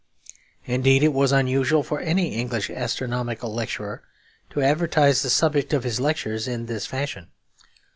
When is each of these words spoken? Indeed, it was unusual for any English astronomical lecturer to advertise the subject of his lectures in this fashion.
Indeed, 0.65 1.03
it 1.03 1.13
was 1.13 1.31
unusual 1.31 1.83
for 1.83 1.99
any 1.99 2.33
English 2.33 2.71
astronomical 2.71 3.53
lecturer 3.53 4.01
to 4.49 4.59
advertise 4.59 5.21
the 5.21 5.29
subject 5.29 5.73
of 5.73 5.83
his 5.83 5.99
lectures 5.99 6.47
in 6.47 6.65
this 6.65 6.87
fashion. 6.87 7.27